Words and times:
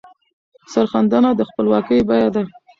سرښندنه 0.71 1.29
د 1.35 1.41
خپلواکۍ 1.49 1.99
بیه 2.09 2.29
ده. 2.33 2.41